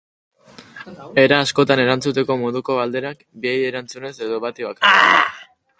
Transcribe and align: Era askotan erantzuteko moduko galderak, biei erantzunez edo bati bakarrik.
Era 1.23 1.37
askotan 1.47 1.83
erantzuteko 1.85 2.39
moduko 2.45 2.79
galderak, 2.81 3.23
biei 3.45 3.57
erantzunez 3.73 4.15
edo 4.29 4.45
bati 4.49 4.71
bakarrik. 4.73 5.35